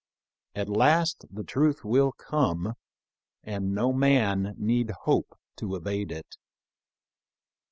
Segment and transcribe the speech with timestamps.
[0.55, 2.73] At last the truth will come,
[3.43, 6.37] and no man need hope to evade it.